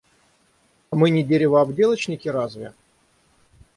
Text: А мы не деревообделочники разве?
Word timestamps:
А 0.89 0.95
мы 0.95 1.11
не 1.11 1.23
деревообделочники 1.23 2.27
разве? 2.27 2.73